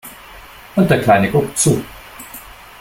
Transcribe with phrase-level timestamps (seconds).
[0.75, 1.85] Und der Kleine guckt zu.